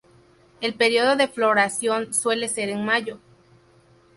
El 0.61 0.73
periodo 0.73 1.15
de 1.15 1.27
floración 1.27 2.11
suele 2.11 2.47
ser 2.47 2.69
en 2.69 2.83
mayo. 2.83 3.19